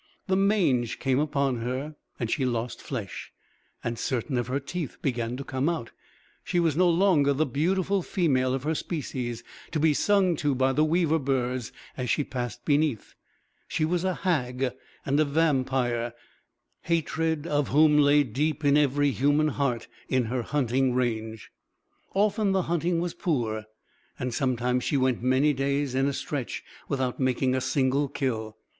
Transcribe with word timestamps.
The 0.25 0.35
mange 0.35 0.97
came 0.97 1.19
upon 1.19 1.57
her, 1.57 1.95
and 2.19 2.31
she 2.31 2.43
lost 2.43 2.81
flesh, 2.81 3.31
and 3.83 3.99
certain 3.99 4.35
of 4.35 4.47
her 4.47 4.59
teeth 4.59 4.97
began 5.03 5.37
to 5.37 5.43
come 5.43 5.69
out. 5.69 5.91
She 6.43 6.59
was 6.59 6.75
no 6.75 6.89
longer 6.89 7.33
the 7.33 7.45
beautiful 7.45 8.01
female 8.01 8.55
of 8.55 8.63
her 8.63 8.73
species, 8.73 9.43
to 9.69 9.79
be 9.79 9.93
sung 9.93 10.35
to 10.37 10.55
by 10.55 10.73
the 10.73 10.83
weaver 10.83 11.19
birds 11.19 11.71
as 11.97 12.09
she 12.09 12.23
passed 12.23 12.65
beneath. 12.65 13.13
She 13.67 13.85
was 13.85 14.03
a 14.03 14.15
hag 14.15 14.71
and 15.05 15.19
a 15.19 15.23
vampire, 15.23 16.15
hatred 16.81 17.45
of 17.45 17.67
whom 17.67 17.99
lay 17.99 18.23
deep 18.23 18.65
in 18.65 18.77
every 18.77 19.11
human 19.11 19.49
heart 19.49 19.87
in 20.09 20.25
her 20.33 20.41
hunting 20.41 20.95
range. 20.95 21.51
Often 22.15 22.53
the 22.53 22.63
hunting 22.63 23.01
was 23.01 23.13
poor, 23.13 23.65
and 24.17 24.33
sometimes 24.33 24.83
she 24.83 24.97
went 24.97 25.21
many 25.21 25.53
days 25.53 25.93
in 25.93 26.07
a 26.07 26.13
stretch 26.13 26.63
without 26.89 27.19
making 27.19 27.53
a 27.53 27.61
single 27.61 28.07
kill. 28.07 28.57